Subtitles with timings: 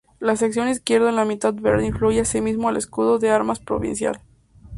[0.19, 4.19] La sección izquierda en la mitad verde incluye asimismo al Escudo de armas provincial.